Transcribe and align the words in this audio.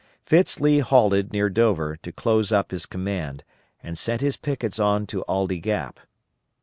Fitz 0.25 0.59
Lee 0.59 0.79
halted 0.79 1.31
near 1.31 1.47
Dover 1.47 1.95
to 1.95 2.11
close 2.11 2.51
up 2.51 2.71
his 2.71 2.87
command, 2.87 3.43
and 3.83 3.99
sent 3.99 4.19
his 4.21 4.35
pickets 4.35 4.79
on 4.79 5.05
to 5.05 5.23
Aldie 5.27 5.59
Gap. 5.59 5.99